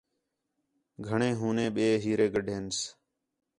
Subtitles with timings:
[1.05, 2.77] گھݨیں ہُو نے ٻئے ہیرے گڈھینس